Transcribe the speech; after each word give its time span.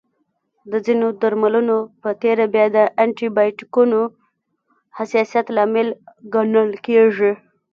د 0.71 0.73
ځینو 0.85 1.07
درملنو 1.21 1.77
په 2.01 2.09
تېره 2.21 2.45
بیا 2.53 2.65
د 2.77 2.79
انټي 3.03 3.27
بایوټیکونو 3.35 3.99
حساسیت 4.97 5.47
لامل 5.55 5.87
ګڼل 6.33 6.69
کېږي. 6.85 7.31